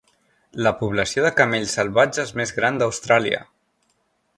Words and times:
La 0.67 0.71
població 0.79 1.27
de 1.27 1.31
camells 1.41 1.77
salvatges 1.79 2.35
més 2.41 2.55
gran 2.59 2.81
d'Austràlia. 2.83 3.49